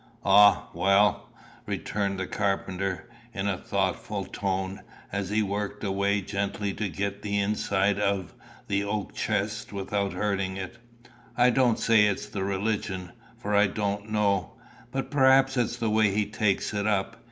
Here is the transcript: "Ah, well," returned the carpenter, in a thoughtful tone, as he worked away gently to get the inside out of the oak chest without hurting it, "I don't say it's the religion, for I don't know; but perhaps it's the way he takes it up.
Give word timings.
"Ah, 0.25 0.69
well," 0.73 1.29
returned 1.67 2.19
the 2.19 2.25
carpenter, 2.25 3.07
in 3.35 3.47
a 3.47 3.55
thoughtful 3.59 4.25
tone, 4.25 4.81
as 5.11 5.29
he 5.29 5.43
worked 5.43 5.83
away 5.83 6.21
gently 6.21 6.73
to 6.73 6.89
get 6.89 7.21
the 7.21 7.37
inside 7.37 7.99
out 7.99 8.05
of 8.05 8.33
the 8.67 8.83
oak 8.83 9.13
chest 9.13 9.71
without 9.71 10.13
hurting 10.13 10.57
it, 10.57 10.79
"I 11.37 11.51
don't 11.51 11.77
say 11.77 12.05
it's 12.07 12.25
the 12.25 12.43
religion, 12.43 13.11
for 13.37 13.53
I 13.53 13.67
don't 13.67 14.09
know; 14.09 14.53
but 14.91 15.11
perhaps 15.11 15.55
it's 15.55 15.77
the 15.77 15.91
way 15.91 16.11
he 16.11 16.25
takes 16.25 16.73
it 16.73 16.87
up. 16.87 17.17